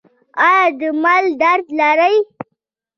[0.45, 2.17] ایا د ملا درد لرئ؟